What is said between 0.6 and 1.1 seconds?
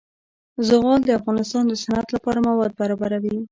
زغال د